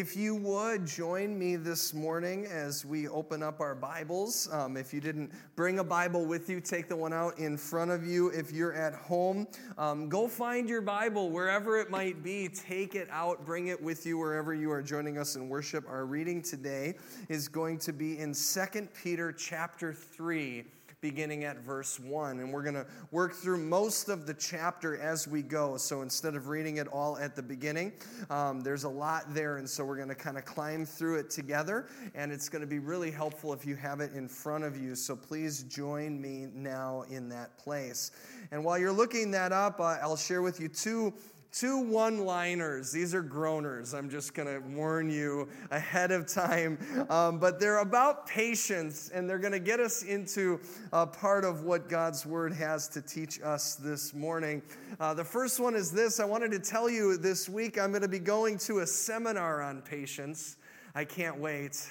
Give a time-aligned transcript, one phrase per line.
[0.00, 4.48] If you would join me this morning as we open up our Bibles.
[4.50, 7.90] Um, if you didn't bring a Bible with you, take the one out in front
[7.90, 8.28] of you.
[8.28, 12.48] If you're at home, um, go find your Bible wherever it might be.
[12.48, 15.84] Take it out, bring it with you wherever you are joining us in worship.
[15.86, 16.94] Our reading today
[17.28, 20.64] is going to be in 2 Peter chapter 3
[21.00, 22.40] beginning at verse 1.
[22.40, 25.76] And we're going to work through most of the chapter as we go.
[25.76, 27.92] So instead of reading it all at the beginning,
[28.28, 29.56] um, there's a lot there.
[29.56, 31.86] And so we're going to kind of climb through it together.
[32.14, 34.94] And it's going to be really helpful if you have it in front of you.
[34.94, 38.10] So please join me now in that place.
[38.50, 41.14] And while you're looking that up, uh, I'll share with you two
[41.52, 42.92] two one liners.
[42.92, 43.94] These are groaners.
[43.94, 46.78] I'm just going to warn you ahead of time.
[47.08, 50.60] Um, but they're about patience, and they're going to get us into
[50.92, 54.62] a part of what God's word has to teach us this morning.
[54.98, 58.02] Uh, the first one is this I wanted to tell you this week I'm going
[58.02, 60.56] to be going to a seminar on patience.
[60.94, 61.88] I can't wait.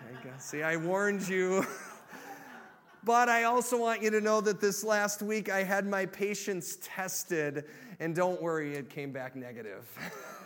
[0.00, 1.66] I See, I warned you.
[3.04, 6.76] But I also want you to know that this last week I had my patience
[6.82, 7.64] tested,
[8.00, 9.86] and don't worry, it came back negative.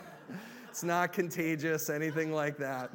[0.69, 2.91] it's not contagious, anything like that.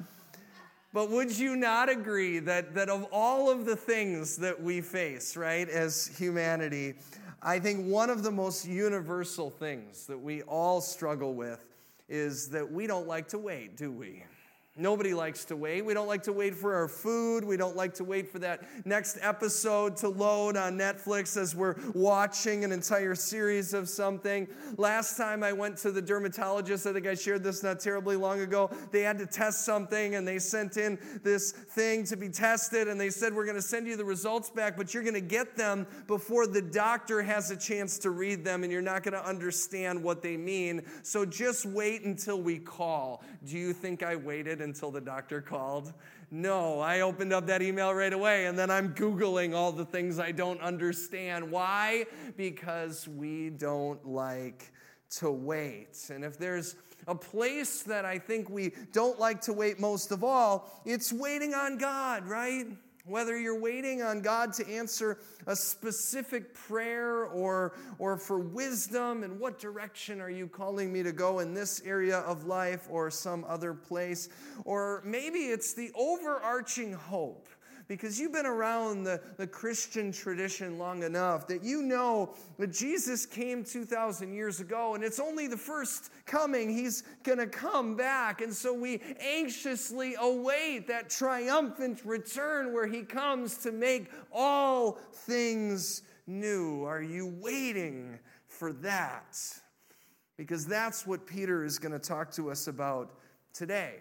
[0.92, 5.36] But would you not agree that, that of all of the things that we face,
[5.36, 6.94] right, as humanity,
[7.42, 11.60] I think one of the most universal things that we all struggle with
[12.08, 14.24] is that we don't like to wait, do we?
[14.78, 15.84] Nobody likes to wait.
[15.84, 17.42] We don't like to wait for our food.
[17.42, 21.74] We don't like to wait for that next episode to load on Netflix as we're
[21.94, 24.46] watching an entire series of something.
[24.76, 28.40] Last time I went to the dermatologist, I think I shared this not terribly long
[28.40, 28.70] ago.
[28.92, 33.00] They had to test something and they sent in this thing to be tested and
[33.00, 35.56] they said, We're going to send you the results back, but you're going to get
[35.56, 39.26] them before the doctor has a chance to read them and you're not going to
[39.26, 40.82] understand what they mean.
[41.02, 43.24] So just wait until we call.
[43.44, 44.67] Do you think I waited?
[44.68, 45.92] Until the doctor called.
[46.30, 50.18] No, I opened up that email right away and then I'm Googling all the things
[50.18, 51.50] I don't understand.
[51.50, 52.04] Why?
[52.36, 54.70] Because we don't like
[55.16, 56.10] to wait.
[56.10, 56.76] And if there's
[57.06, 61.54] a place that I think we don't like to wait most of all, it's waiting
[61.54, 62.66] on God, right?
[63.08, 69.40] Whether you're waiting on God to answer a specific prayer or, or for wisdom, and
[69.40, 73.44] what direction are you calling me to go in this area of life or some
[73.48, 74.28] other place?
[74.64, 77.48] Or maybe it's the overarching hope
[77.88, 83.24] because you've been around the, the Christian tradition long enough that you know that Jesus
[83.24, 86.68] came 2,000 years ago and it's only the first coming.
[86.68, 88.42] He's going to come back.
[88.42, 96.02] And so we anxiously await that triumphant return where he comes to make all things
[96.26, 96.84] new.
[96.84, 99.38] Are you waiting for that?
[100.36, 103.14] Because that's what Peter is going to talk to us about
[103.54, 103.96] today.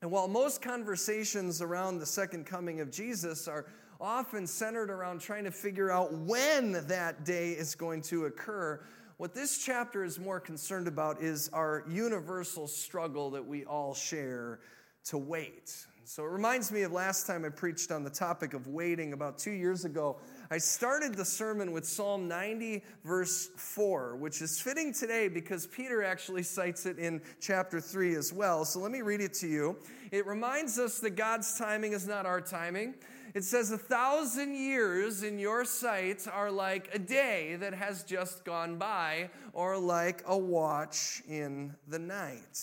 [0.00, 3.66] And while most conversations around the second coming of Jesus are
[4.00, 8.80] often centered around trying to figure out when that day is going to occur,
[9.16, 14.60] what this chapter is more concerned about is our universal struggle that we all share
[15.06, 15.74] to wait.
[16.04, 19.36] So it reminds me of last time I preached on the topic of waiting about
[19.36, 20.18] two years ago.
[20.50, 26.02] I started the sermon with Psalm 90, verse 4, which is fitting today because Peter
[26.02, 28.64] actually cites it in chapter 3 as well.
[28.64, 29.76] So let me read it to you.
[30.10, 32.94] It reminds us that God's timing is not our timing.
[33.34, 38.46] It says, A thousand years in your sight are like a day that has just
[38.46, 42.58] gone by, or like a watch in the night.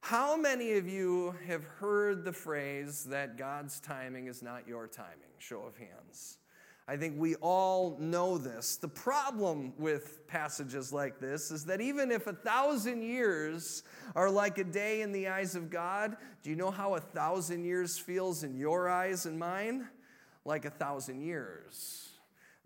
[0.00, 5.34] How many of you have heard the phrase that God's timing is not your timing?
[5.38, 6.38] Show of hands.
[6.88, 8.76] I think we all know this.
[8.76, 13.82] The problem with passages like this is that even if a thousand years
[14.14, 17.64] are like a day in the eyes of God, do you know how a thousand
[17.64, 19.88] years feels in your eyes and mine?
[20.44, 22.10] Like a thousand years.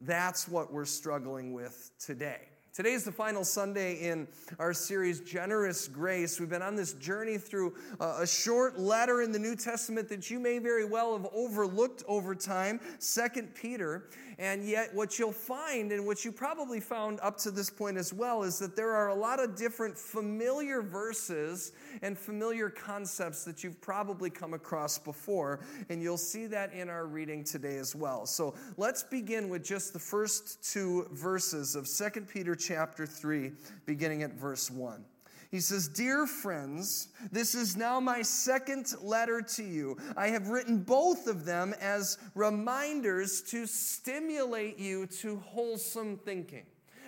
[0.01, 2.50] That's what we're struggling with today.
[2.73, 4.29] Today is the final Sunday in
[4.61, 6.39] our series, Generous Grace.
[6.39, 10.31] We've been on this journey through uh, a short letter in the New Testament that
[10.31, 14.09] you may very well have overlooked over time, Second Peter.
[14.41, 18.15] And yet, what you'll find, and what you probably found up to this point as
[18.15, 23.63] well, is that there are a lot of different familiar verses and familiar concepts that
[23.63, 25.61] you've probably come across before.
[25.91, 28.25] And you'll see that in our reading today as well.
[28.25, 33.53] So let's begin with just the first two verses of 2 Peter chapter 3,
[33.85, 35.05] beginning at verse 1.
[35.51, 39.97] He says, Dear friends, this is now my second letter to you.
[40.17, 46.67] I have written both of them as reminders to stimulate you to wholesome thinking.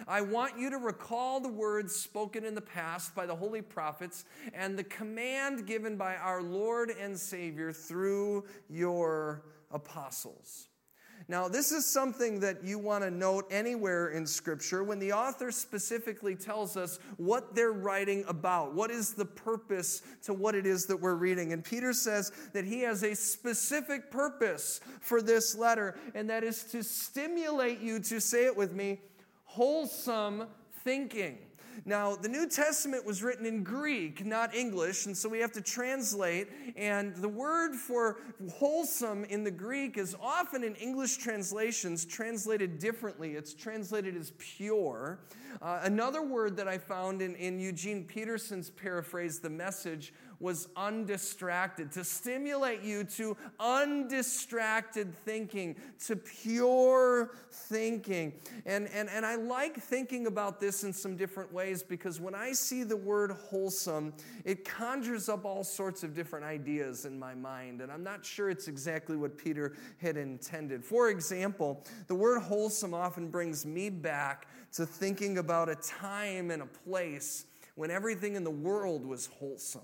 [0.09, 4.25] I want you to recall the words spoken in the past by the holy prophets
[4.53, 10.67] and the command given by our Lord and Savior through your apostles.
[11.29, 15.51] Now, this is something that you want to note anywhere in Scripture when the author
[15.51, 18.75] specifically tells us what they're writing about.
[18.75, 21.53] What is the purpose to what it is that we're reading?
[21.53, 26.65] And Peter says that he has a specific purpose for this letter, and that is
[26.65, 29.01] to stimulate you to say it with me
[29.45, 30.45] wholesome
[30.83, 31.39] thinking.
[31.85, 35.61] Now, the New Testament was written in Greek, not English, and so we have to
[35.61, 36.49] translate.
[36.77, 38.19] And the word for
[38.53, 43.33] wholesome in the Greek is often in English translations translated differently.
[43.33, 45.19] It's translated as pure.
[45.61, 51.93] Uh, another word that I found in, in Eugene Peterson's paraphrase, the message, was undistracted,
[51.93, 58.33] to stimulate you to undistracted thinking, to pure thinking.
[58.67, 62.53] And, and, and I like thinking about this in some different ways because when I
[62.53, 64.13] see the word wholesome,
[64.45, 67.81] it conjures up all sorts of different ideas in my mind.
[67.81, 70.85] And I'm not sure it's exactly what Peter had intended.
[70.85, 76.63] For example, the word wholesome often brings me back to thinking about a time and
[76.63, 77.47] a place
[77.77, 79.83] when everything in the world was wholesome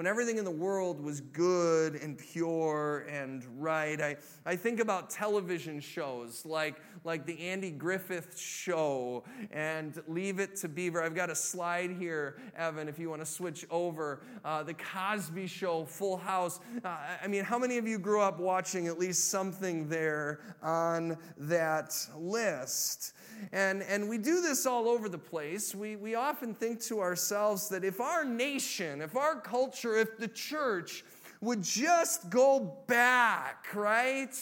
[0.00, 4.00] when everything in the world was good and pure and right.
[4.00, 4.16] I,
[4.46, 10.70] I think about television shows like, like the Andy Griffith Show and Leave It to
[10.70, 11.02] Beaver.
[11.02, 14.22] I've got a slide here, Evan, if you want to switch over.
[14.42, 16.60] Uh, the Cosby Show, Full House.
[16.82, 21.18] Uh, I mean, how many of you grew up watching at least something there on
[21.36, 23.12] that list?
[23.52, 25.74] And, and we do this all over the place.
[25.74, 30.28] We, we often think to ourselves that if our nation, if our culture, if the
[30.28, 31.04] church
[31.40, 34.34] would just go back, right?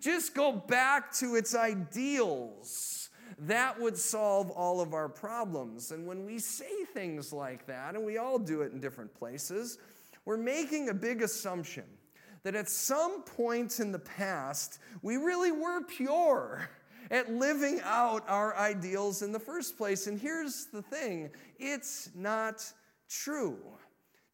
[0.00, 5.90] Just go back to its ideals, that would solve all of our problems.
[5.90, 9.78] And when we say things like that, and we all do it in different places,
[10.24, 11.84] we're making a big assumption
[12.42, 16.68] that at some point in the past, we really were pure
[17.10, 20.06] at living out our ideals in the first place.
[20.06, 22.64] And here's the thing it's not
[23.08, 23.58] true.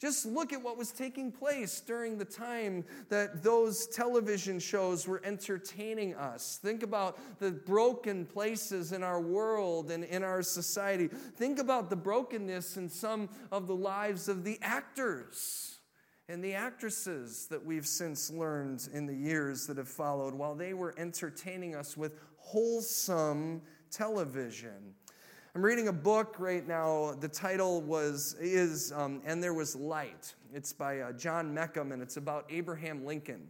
[0.03, 5.23] Just look at what was taking place during the time that those television shows were
[5.25, 6.59] entertaining us.
[6.61, 11.07] Think about the broken places in our world and in our society.
[11.07, 15.79] Think about the brokenness in some of the lives of the actors
[16.29, 20.75] and the actresses that we've since learned in the years that have followed while they
[20.75, 23.63] were entertaining us with wholesome
[23.93, 24.95] television.
[25.55, 27.15] I'm reading a book right now.
[27.21, 32.01] The title was is um, "And There Was Light." It's by uh, Jon Meacham, and
[32.01, 33.47] it's about Abraham Lincoln.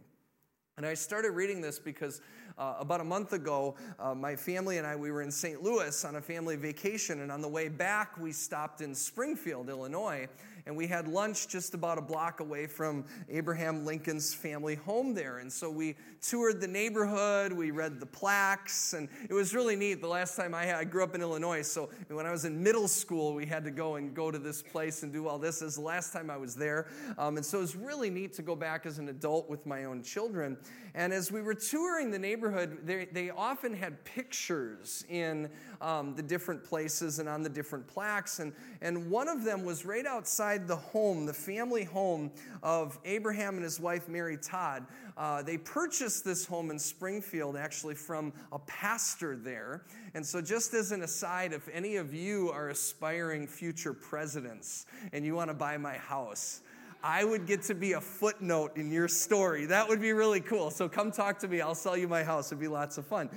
[0.75, 2.19] And I started reading this because
[2.57, 5.63] uh, about a month ago, uh, my family and I we were in St.
[5.63, 10.27] Louis on a family vacation, and on the way back, we stopped in Springfield, Illinois
[10.65, 15.39] and we had lunch just about a block away from Abraham Lincoln's family home there.
[15.39, 20.01] And so we toured the neighborhood, we read the plaques, and it was really neat.
[20.01, 22.63] The last time I, had, I grew up in Illinois, so when I was in
[22.63, 25.61] middle school, we had to go and go to this place and do all this.
[25.61, 26.87] As the last time I was there,
[27.17, 29.83] um, and so it was really neat to go back as an adult with my
[29.85, 30.57] own children.
[30.95, 35.49] And as we were touring the neighborhood, they, they often had pictures in
[35.81, 38.39] um, the different places and on the different plaques.
[38.39, 42.31] And, and one of them was right outside the home, the family home
[42.61, 44.85] of Abraham and his wife, Mary Todd.
[45.17, 49.83] Uh, they purchased this home in Springfield actually from a pastor there.
[50.13, 55.25] And so, just as an aside, if any of you are aspiring future presidents and
[55.25, 56.61] you want to buy my house,
[57.03, 59.65] I would get to be a footnote in your story.
[59.65, 60.71] That would be really cool.
[60.71, 61.59] So come talk to me.
[61.59, 62.47] I'll sell you my house.
[62.47, 63.29] It'd be lots of fun.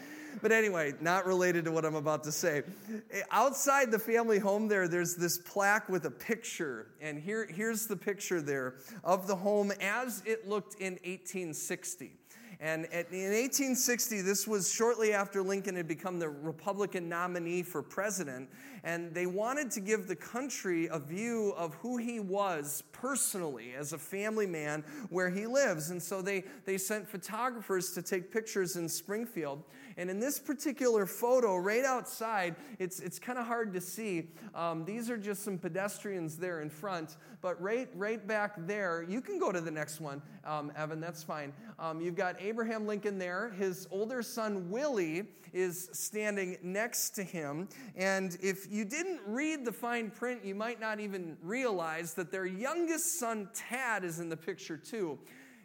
[0.43, 2.62] But anyway, not related to what I'm about to say.
[3.11, 6.88] Eh, outside the family home there, there's this plaque with a picture.
[7.00, 12.12] And here, here's the picture there of the home as it looked in 1860.
[12.59, 18.49] And in 1860, this was shortly after Lincoln had become the Republican nominee for president.
[18.83, 23.93] And they wanted to give the country a view of who he was personally as
[23.93, 25.91] a family man where he lives.
[25.91, 29.62] And so they, they sent photographers to take pictures in Springfield.
[29.99, 34.29] And in this particular photo, right outside, it's, it's kind of hard to see.
[34.55, 37.17] Um, these are just some pedestrians there in front.
[37.41, 41.23] But right, right back there, you can go to the next one, um, Evan, that's
[41.23, 41.53] fine.
[41.79, 43.50] Um, you've got Abraham Lincoln there.
[43.50, 47.69] His older son, Willie, is standing next to him.
[47.97, 52.47] And if you didn't read the fine print, you might not even realize that their
[52.87, 55.19] youngest son, Tad, is in the picture too,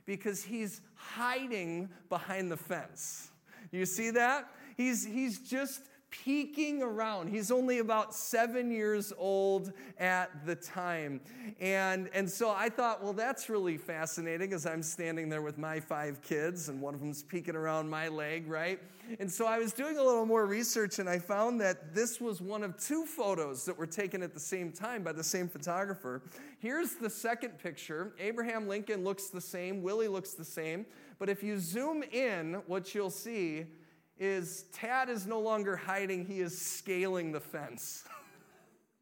[0.08, 3.30] because he's hiding behind the fence.
[3.72, 4.50] You see that?
[4.75, 7.30] He's, he's just peeking around.
[7.30, 11.22] He's only about seven years old at the time.
[11.60, 15.80] And, and so I thought, well, that's really fascinating as I'm standing there with my
[15.80, 18.80] five kids, and one of them's peeking around my leg, right?
[19.20, 22.41] And so I was doing a little more research, and I found that this was
[22.41, 26.22] one of two photos that were taken at the same time by the same photographer.
[26.60, 30.86] Here's the second picture Abraham Lincoln looks the same, Willie looks the same.
[31.20, 33.65] But if you zoom in, what you'll see
[34.18, 38.03] is Tad is no longer hiding, he is scaling the fence.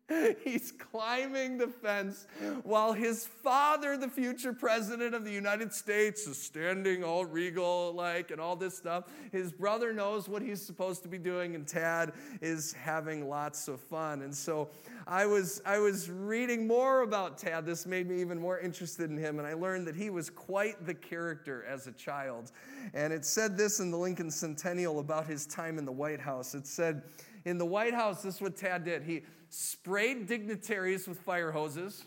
[0.44, 2.26] He's climbing the fence
[2.64, 8.32] while his father, the future president of the United States, is standing all regal like
[8.32, 9.06] and all this stuff.
[9.32, 13.80] His brother knows what he's supposed to be doing, and Tad is having lots of
[13.80, 14.22] fun.
[14.22, 14.70] And so
[15.06, 17.66] I was, I was reading more about Tad.
[17.66, 20.86] This made me even more interested in him, and I learned that he was quite
[20.86, 22.52] the character as a child.
[22.94, 26.56] And it said this in the Lincoln Centennial about his time in the White House.
[26.56, 27.04] It said,
[27.46, 29.04] in the White House, this is what Tad did.
[29.04, 32.04] He sprayed dignitaries with fire hoses.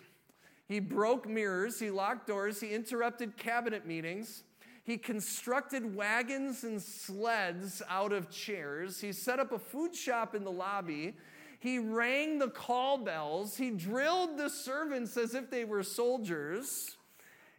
[0.68, 1.78] He broke mirrors.
[1.78, 2.60] He locked doors.
[2.60, 4.44] He interrupted cabinet meetings.
[4.84, 9.00] He constructed wagons and sleds out of chairs.
[9.00, 11.14] He set up a food shop in the lobby.
[11.60, 13.56] He rang the call bells.
[13.56, 16.96] He drilled the servants as if they were soldiers.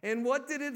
[0.02, 0.74] And what did, it,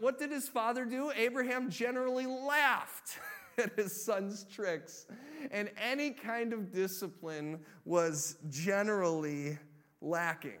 [0.00, 1.10] what did his father do?
[1.16, 3.18] Abraham generally laughed
[3.58, 5.06] at his son's tricks
[5.50, 9.58] and any kind of discipline was generally
[10.00, 10.60] lacking.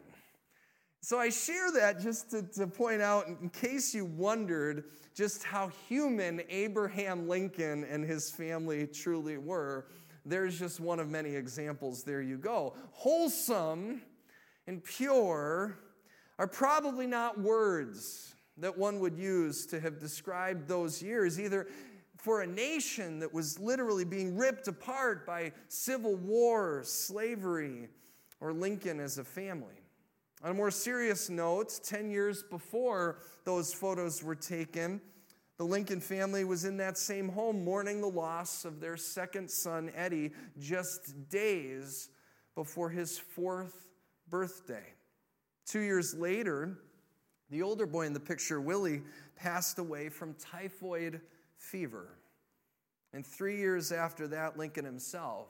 [1.00, 4.84] So I share that just to, to point out, in case you wondered
[5.18, 9.86] just how human Abraham Lincoln and his family truly were.
[10.24, 12.04] There's just one of many examples.
[12.04, 12.74] There you go.
[12.92, 14.02] Wholesome
[14.68, 15.76] and pure
[16.38, 21.40] are probably not words that one would use to have described those years.
[21.40, 21.66] Either
[22.18, 27.88] for a nation that was literally being ripped apart by civil war, slavery,
[28.40, 29.80] or Lincoln as a family.
[30.42, 35.00] On a more serious note, 10 years before those photos were taken,
[35.58, 39.90] the Lincoln family was in that same home mourning the loss of their second son,
[39.94, 42.10] Eddie, just days
[42.54, 43.88] before his fourth
[44.28, 44.94] birthday.
[45.66, 46.78] Two years later,
[47.50, 49.02] the older boy in the picture, Willie,
[49.36, 51.20] passed away from typhoid
[51.70, 52.08] fever.
[53.12, 55.48] And three years after that, Lincoln himself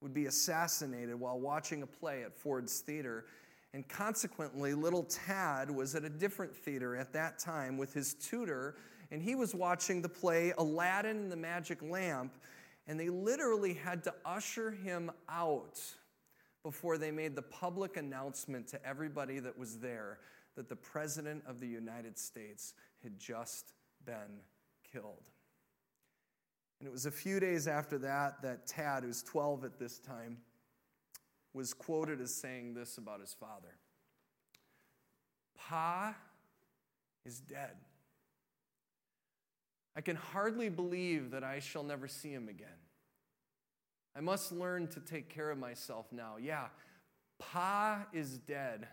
[0.00, 3.26] would be assassinated while watching a play at Ford's Theater.
[3.74, 8.76] And consequently, little Tad was at a different theater at that time with his tutor,
[9.10, 12.34] and he was watching the play Aladdin and the Magic Lamp,
[12.86, 15.80] and they literally had to usher him out
[16.62, 20.18] before they made the public announcement to everybody that was there
[20.56, 23.72] that the President of the United States had just
[24.04, 24.40] been
[24.92, 25.28] killed.
[26.80, 30.38] And it was a few days after that that Tad, who's 12 at this time,
[31.54, 33.76] was quoted as saying this about his father
[35.56, 36.14] Pa
[37.24, 37.76] is dead.
[39.94, 42.68] I can hardly believe that I shall never see him again.
[44.16, 46.36] I must learn to take care of myself now.
[46.40, 46.66] Yeah,
[47.38, 48.88] Pa is dead,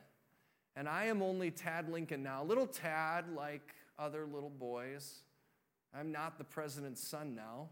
[0.75, 2.43] and I am only Tad Lincoln now.
[2.43, 5.23] Little Tad, like other little boys.
[5.93, 7.69] I'm not the president's son now.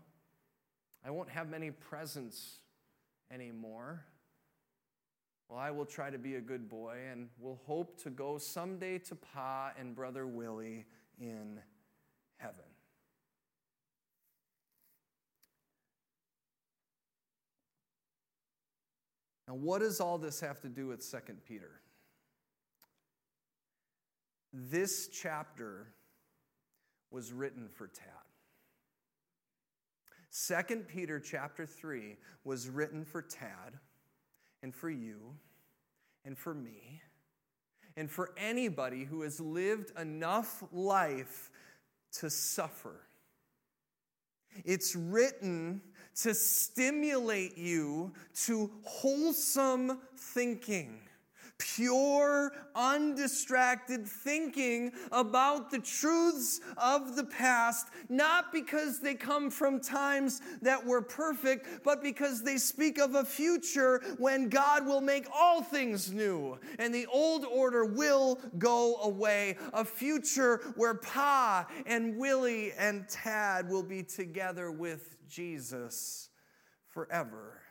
[1.06, 2.58] I won't have many presents
[3.32, 4.06] anymore.
[5.48, 8.98] Well, I will try to be a good boy and will hope to go someday
[9.00, 10.86] to Pa and Brother Willie
[11.20, 11.60] in
[12.38, 12.66] heaven.
[19.48, 21.80] Now, what does all this have to do with 2 Peter?
[24.52, 25.94] This chapter
[27.12, 28.06] was written for Tad.
[30.68, 33.80] 2 Peter chapter 3 was written for Tad
[34.62, 35.36] and for you
[36.26, 37.02] and for me
[37.96, 41.50] and for anybody who has lived enough life
[42.12, 43.02] to suffer.
[44.64, 45.82] It's written
[46.22, 48.14] to stimulate you
[48.46, 51.00] to wholesome thinking
[51.58, 60.42] pure, undistracted thinking about the truths of the past, not because they come from times
[60.62, 65.62] that were perfect, but because they speak of a future when God will make all
[65.62, 69.58] things new and the old order will go away.
[69.74, 76.30] A future where Pa and Willie and Tad will be together with Jesus
[76.88, 77.62] forever.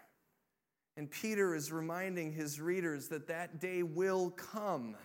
[0.96, 4.96] And Peter is reminding his readers that that day will come.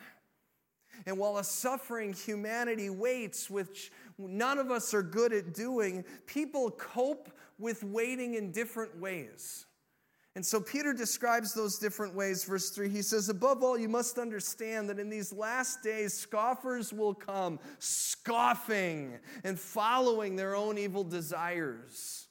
[1.05, 6.71] And while a suffering humanity waits, which none of us are good at doing, people
[6.71, 9.65] cope with waiting in different ways.
[10.35, 12.45] And so Peter describes those different ways.
[12.45, 16.93] Verse 3, he says, Above all, you must understand that in these last days, scoffers
[16.93, 22.29] will come, scoffing and following their own evil desires.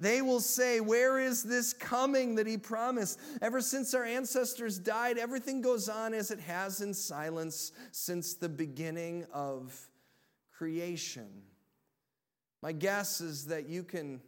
[0.00, 3.20] They will say, Where is this coming that he promised?
[3.40, 8.48] Ever since our ancestors died, everything goes on as it has in silence since the
[8.48, 9.78] beginning of
[10.56, 11.28] creation.
[12.62, 14.20] My guess is that you can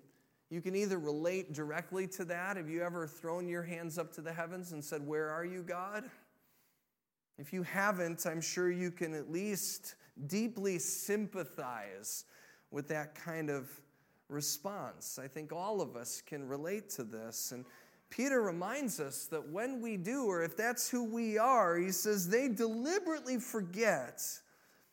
[0.50, 2.56] you can either relate directly to that.
[2.56, 5.62] Have you ever thrown your hands up to the heavens and said, Where are you,
[5.62, 6.08] God?
[7.38, 9.94] If you haven't, I'm sure you can at least
[10.26, 12.24] deeply sympathize
[12.70, 13.68] with that kind of
[14.28, 15.18] response.
[15.22, 17.52] I think all of us can relate to this.
[17.52, 17.64] And
[18.10, 22.28] Peter reminds us that when we do, or if that's who we are, he says
[22.28, 24.22] they deliberately forget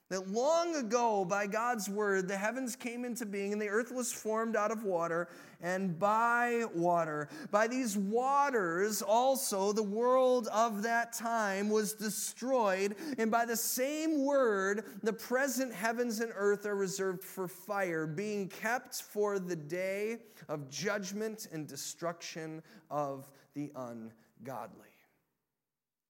[0.10, 4.14] that long ago, by God's word, the heavens came into being and the earth was
[4.14, 5.30] formed out of water
[5.62, 7.28] and by water.
[7.50, 12.96] By these waters, also, the world of that time was destroyed.
[13.18, 18.48] And by the same word, the present heavens and earth are reserved for fire, being
[18.48, 24.95] kept for the day of judgment and destruction of the ungodly.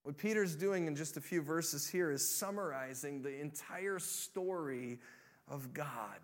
[0.05, 4.99] What Peter's doing in just a few verses here is summarizing the entire story
[5.47, 6.19] of God.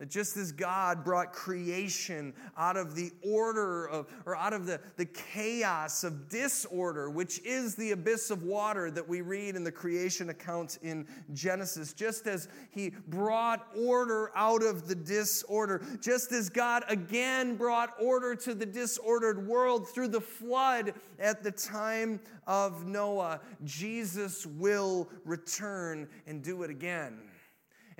[0.00, 4.80] That just as God brought creation out of the order of, or out of the,
[4.96, 9.70] the chaos of disorder, which is the abyss of water that we read in the
[9.70, 16.48] creation account in Genesis, just as He brought order out of the disorder, just as
[16.48, 22.86] God again brought order to the disordered world through the flood at the time of
[22.86, 27.18] Noah, Jesus will return and do it again.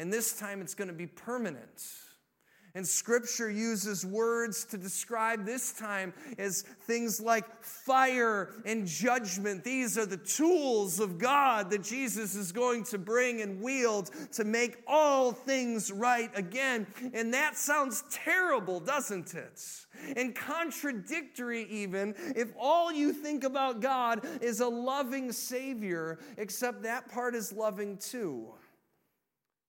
[0.01, 1.85] And this time it's going to be permanent.
[2.75, 9.63] And scripture uses words to describe this time as things like fire and judgment.
[9.63, 14.45] These are the tools of God that Jesus is going to bring and wield to
[14.45, 16.87] make all things right again.
[17.13, 19.61] And that sounds terrible, doesn't it?
[20.17, 27.11] And contradictory, even if all you think about God is a loving Savior, except that
[27.11, 28.55] part is loving too.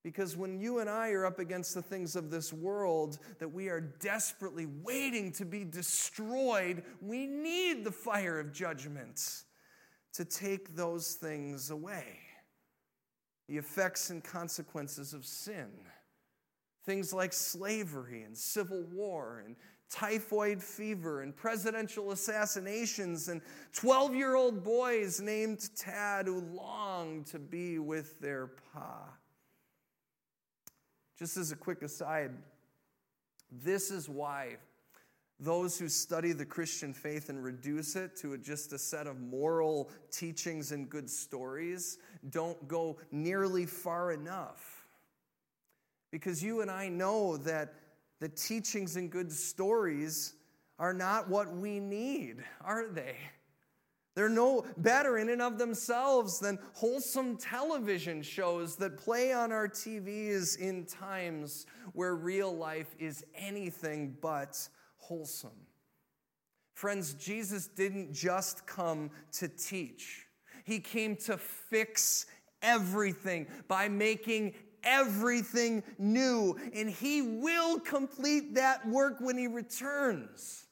[0.03, 3.69] Because when you and I are up against the things of this world that we
[3.69, 9.43] are desperately waiting to be destroyed, we need the fire of judgment
[10.13, 12.17] to take those things away.
[13.47, 15.69] The effects and consequences of sin.
[16.83, 19.55] Things like slavery and civil war and
[19.91, 23.41] typhoid fever and presidential assassinations and
[23.73, 29.09] 12 year old boys named Tad who long to be with their pa.
[31.21, 32.31] Just as a quick aside,
[33.51, 34.55] this is why
[35.39, 39.91] those who study the Christian faith and reduce it to just a set of moral
[40.09, 41.99] teachings and good stories
[42.31, 44.87] don't go nearly far enough.
[46.09, 47.75] Because you and I know that
[48.19, 50.33] the teachings and good stories
[50.79, 53.15] are not what we need, are they?
[54.13, 59.69] They're no better in and of themselves than wholesome television shows that play on our
[59.69, 65.51] TVs in times where real life is anything but wholesome.
[66.73, 70.25] Friends, Jesus didn't just come to teach,
[70.65, 72.25] He came to fix
[72.61, 76.57] everything by making everything new.
[76.73, 80.65] And He will complete that work when He returns.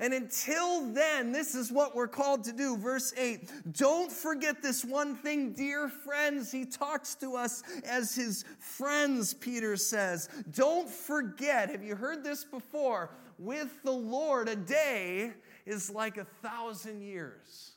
[0.00, 2.76] And until then, this is what we're called to do.
[2.76, 6.50] Verse 8 Don't forget this one thing, dear friends.
[6.52, 10.28] He talks to us as his friends, Peter says.
[10.50, 13.10] Don't forget, have you heard this before?
[13.38, 15.32] With the Lord, a day
[15.64, 17.72] is like a thousand years,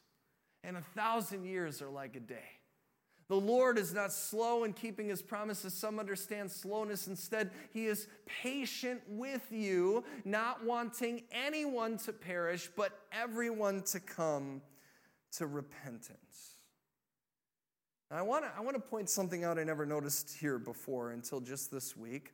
[0.63, 2.60] and a thousand years are like a day.
[3.31, 5.73] The Lord is not slow in keeping his promises.
[5.73, 7.07] Some understand slowness.
[7.07, 14.61] Instead, he is patient with you, not wanting anyone to perish, but everyone to come
[15.37, 16.57] to repentance.
[18.11, 21.39] I want to I want to point something out I never noticed here before until
[21.39, 22.33] just this week.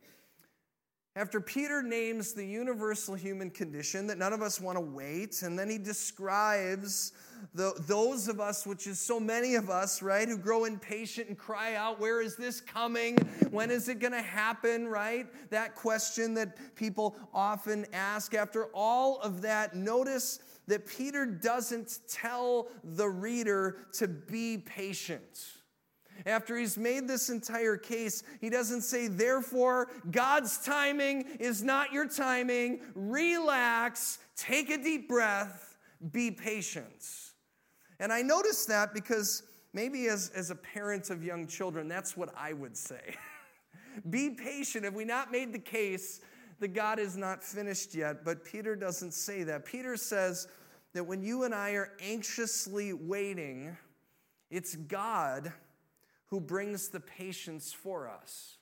[1.17, 5.57] After Peter names the universal human condition that none of us want to wait, and
[5.57, 7.11] then he describes
[7.55, 11.35] the, those of us, which is so many of us, right, who grow impatient and
[11.35, 13.17] cry out, Where is this coming?
[13.49, 15.25] When is it going to happen, right?
[15.49, 18.35] That question that people often ask.
[18.35, 25.56] After all of that, notice that Peter doesn't tell the reader to be patient.
[26.25, 32.07] After he's made this entire case, he doesn't say, therefore, God's timing is not your
[32.07, 32.81] timing.
[32.95, 35.77] Relax, take a deep breath,
[36.11, 37.05] Be patient.
[37.99, 42.29] And I noticed that because maybe as, as a parent of young children, that's what
[42.37, 43.15] I would say.
[44.09, 44.85] Be patient.
[44.85, 46.21] Have we not made the case
[46.59, 48.23] that God is not finished yet?
[48.23, 49.65] But Peter doesn't say that.
[49.65, 50.47] Peter says
[50.93, 53.75] that when you and I are anxiously waiting,
[54.49, 55.51] it's God
[56.29, 58.57] who brings the patience for us.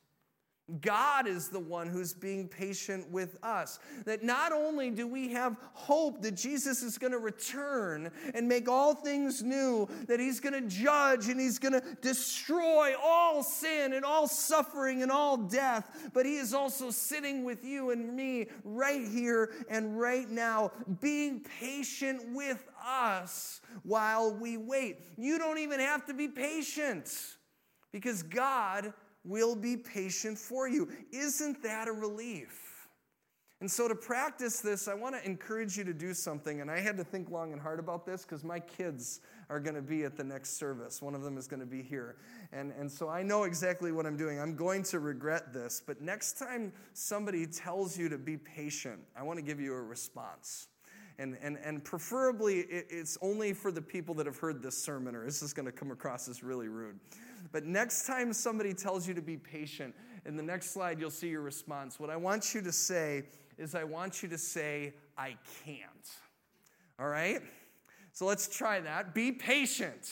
[0.81, 3.77] God is the one who's being patient with us.
[4.05, 8.67] That not only do we have hope that Jesus is going to return and make
[8.67, 13.93] all things new, that he's going to judge and he's going to destroy all sin
[13.93, 18.47] and all suffering and all death, but he is also sitting with you and me
[18.63, 24.99] right here and right now, being patient with us while we wait.
[25.15, 27.35] You don't even have to be patient
[27.95, 28.91] because God
[29.23, 30.89] will be patient for you.
[31.13, 32.89] Isn't that a relief?
[33.61, 36.59] And so, to practice this, I want to encourage you to do something.
[36.59, 39.77] And I had to think long and hard about this because my kids are going
[39.77, 41.01] to be at the next service.
[41.01, 42.17] One of them is going to be here.
[42.51, 44.41] And, and so I know exactly what I'm doing.
[44.41, 45.81] I'm going to regret this.
[45.83, 49.81] But next time somebody tells you to be patient, I want to give you a
[49.81, 50.67] response.
[51.17, 55.23] And, and, and preferably, it's only for the people that have heard this sermon, or
[55.23, 56.99] this is going to come across as really rude.
[57.55, 61.29] But next time somebody tells you to be patient, in the next slide, you'll see
[61.29, 62.01] your response.
[62.01, 63.23] What I want you to say
[63.57, 66.09] is, I want you to say, I can't.
[66.99, 67.41] All right?
[68.11, 69.15] So let's try that.
[69.15, 70.11] Be patient.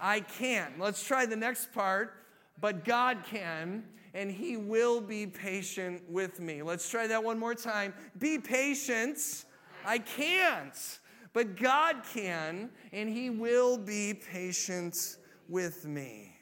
[0.00, 0.80] I can't.
[0.80, 2.14] Let's try the next part.
[2.60, 6.60] But God can, and He will be patient with me.
[6.62, 7.94] Let's try that one more time.
[8.18, 9.44] Be patient.
[9.86, 10.98] I can't.
[11.34, 16.33] But God can, and He will be patient with me.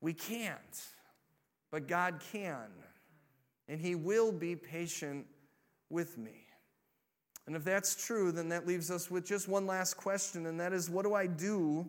[0.00, 0.82] We can't,
[1.70, 2.68] but God can.
[3.68, 5.26] And He will be patient
[5.90, 6.46] with me.
[7.46, 10.72] And if that's true, then that leaves us with just one last question, and that
[10.72, 11.88] is what do I do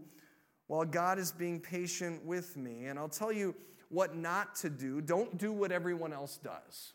[0.68, 2.86] while God is being patient with me?
[2.86, 3.54] And I'll tell you
[3.90, 5.02] what not to do.
[5.02, 6.94] Don't do what everyone else does.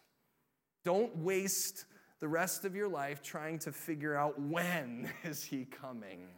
[0.84, 1.84] Don't waste
[2.20, 6.28] the rest of your life trying to figure out when is he coming.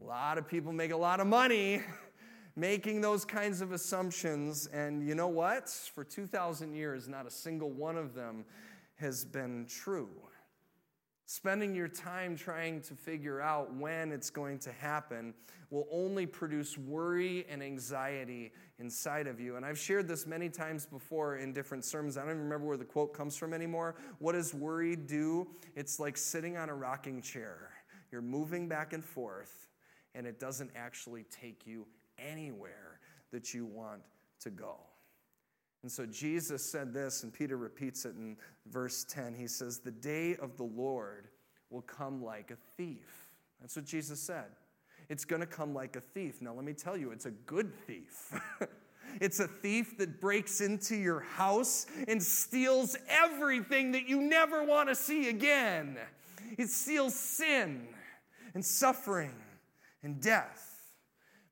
[0.00, 1.80] A lot of people make a lot of money
[2.56, 4.66] making those kinds of assumptions.
[4.66, 5.68] And you know what?
[5.68, 8.44] For 2,000 years, not a single one of them
[8.96, 10.10] has been true.
[11.26, 15.32] Spending your time trying to figure out when it's going to happen
[15.70, 19.56] will only produce worry and anxiety inside of you.
[19.56, 22.18] And I've shared this many times before in different sermons.
[22.18, 23.94] I don't even remember where the quote comes from anymore.
[24.18, 25.48] What does worry do?
[25.74, 27.70] It's like sitting on a rocking chair.
[28.10, 29.68] You're moving back and forth,
[30.14, 31.86] and it doesn't actually take you
[32.18, 34.02] anywhere that you want
[34.40, 34.76] to go.
[35.82, 39.34] And so Jesus said this, and Peter repeats it in verse 10.
[39.34, 41.28] He says, The day of the Lord
[41.70, 43.28] will come like a thief.
[43.60, 44.46] That's what Jesus said.
[45.08, 46.40] It's going to come like a thief.
[46.40, 48.32] Now, let me tell you, it's a good thief.
[49.20, 54.88] it's a thief that breaks into your house and steals everything that you never want
[54.88, 55.98] to see again.
[56.56, 57.88] It steals sin
[58.54, 59.34] and suffering
[60.02, 60.71] and death.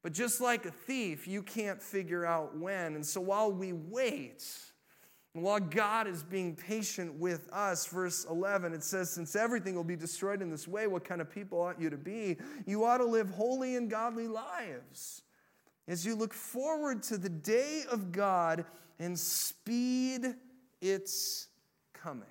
[0.03, 2.95] But just like a thief, you can't figure out when.
[2.95, 4.45] And so while we wait,
[5.35, 9.97] while God is being patient with us, verse 11, it says, Since everything will be
[9.97, 12.39] destroyed in this way, what kind of people ought you to be?
[12.67, 15.23] You ought to live holy and godly lives
[15.87, 18.65] as you look forward to the day of God
[18.99, 20.35] and speed
[20.81, 21.49] its
[21.93, 22.27] coming.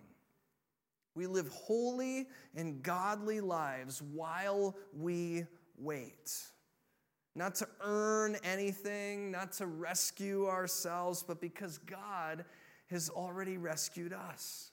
[1.14, 5.46] We live holy and godly lives while we
[5.78, 6.32] wait
[7.36, 12.46] not to earn anything, not to rescue ourselves, but because God
[12.90, 14.72] has already rescued us.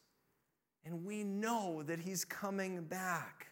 [0.85, 3.49] And we know that He's coming back.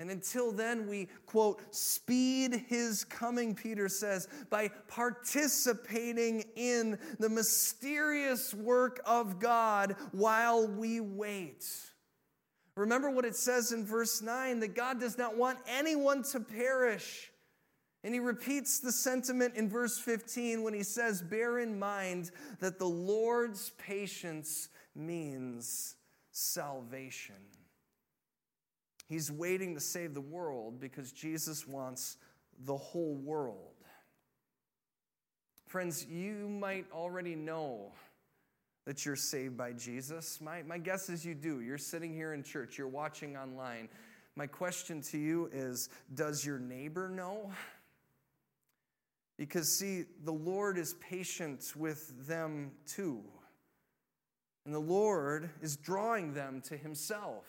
[0.00, 8.54] And until then, we, quote, speed his coming, Peter says, by participating in the mysterious
[8.54, 11.66] work of God while we wait.
[12.76, 17.30] Remember what it says in verse 9 that God does not want anyone to perish
[18.02, 22.78] and he repeats the sentiment in verse 15 when he says, Bear in mind that
[22.78, 25.96] the Lord's patience means
[26.32, 27.34] salvation.
[29.06, 32.16] He's waiting to save the world because Jesus wants
[32.64, 33.74] the whole world.
[35.66, 37.92] Friends, you might already know
[38.86, 40.40] that you're saved by Jesus.
[40.40, 41.60] My, my guess is you do.
[41.60, 43.88] You're sitting here in church, you're watching online.
[44.36, 47.52] My question to you is Does your neighbor know?
[49.40, 53.22] Because, see, the Lord is patient with them too.
[54.66, 57.46] And the Lord is drawing them to Himself.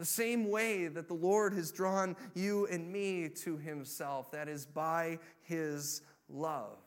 [0.00, 4.66] The same way that the Lord has drawn you and me to himself, that is
[4.66, 6.78] by his love.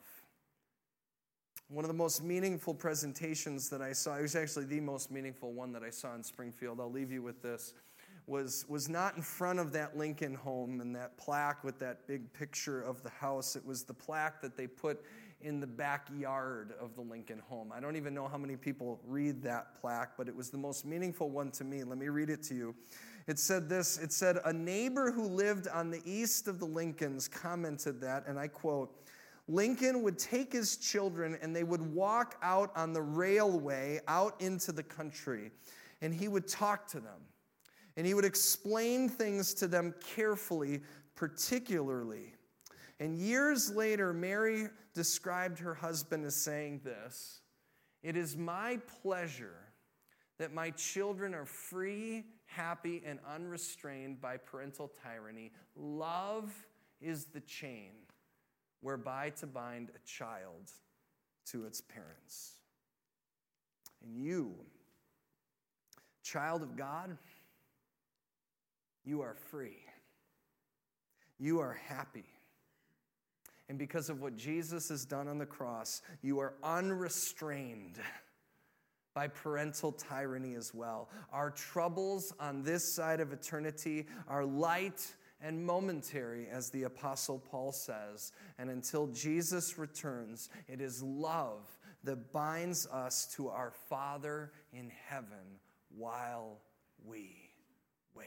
[1.68, 5.54] One of the most meaningful presentations that I saw, it was actually the most meaningful
[5.54, 6.78] one that I saw in Springfield.
[6.78, 7.72] I'll leave you with this.
[8.28, 12.30] Was, was not in front of that Lincoln home and that plaque with that big
[12.34, 13.56] picture of the house.
[13.56, 15.02] It was the plaque that they put
[15.40, 17.72] in the backyard of the Lincoln home.
[17.74, 20.84] I don't even know how many people read that plaque, but it was the most
[20.84, 21.84] meaningful one to me.
[21.84, 22.74] Let me read it to you.
[23.26, 27.28] It said this It said, A neighbor who lived on the east of the Lincolns
[27.28, 28.94] commented that, and I quote,
[29.46, 34.72] Lincoln would take his children and they would walk out on the railway out into
[34.72, 35.50] the country,
[36.02, 37.20] and he would talk to them.
[37.98, 40.82] And he would explain things to them carefully,
[41.16, 42.32] particularly.
[43.00, 47.40] And years later, Mary described her husband as saying this
[48.04, 49.72] It is my pleasure
[50.38, 55.50] that my children are free, happy, and unrestrained by parental tyranny.
[55.74, 56.54] Love
[57.00, 57.90] is the chain
[58.80, 60.70] whereby to bind a child
[61.46, 62.58] to its parents.
[64.04, 64.54] And you,
[66.22, 67.18] child of God,
[69.04, 69.78] you are free.
[71.38, 72.24] You are happy.
[73.68, 77.98] And because of what Jesus has done on the cross, you are unrestrained
[79.14, 81.10] by parental tyranny as well.
[81.32, 87.72] Our troubles on this side of eternity are light and momentary, as the Apostle Paul
[87.72, 88.32] says.
[88.58, 91.68] And until Jesus returns, it is love
[92.04, 95.60] that binds us to our Father in heaven
[95.96, 96.58] while
[97.04, 97.36] we
[98.14, 98.26] wait.